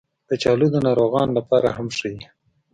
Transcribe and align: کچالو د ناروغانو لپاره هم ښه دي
کچالو 0.27 0.67
د 0.73 0.77
ناروغانو 0.87 1.31
لپاره 1.39 1.67
هم 1.77 1.87
ښه 1.97 2.07
دي 2.13 2.25